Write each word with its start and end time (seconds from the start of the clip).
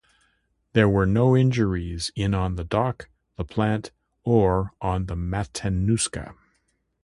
There 0.73 0.89
were 0.89 1.05
no 1.05 1.37
injuries 1.37 2.09
in 2.15 2.33
on 2.33 2.55
the 2.55 2.63
dock, 2.63 3.07
the 3.35 3.45
plant, 3.45 3.91
or 4.23 4.73
on 4.81 5.05
the 5.05 5.15
Matanuska. 5.15 6.33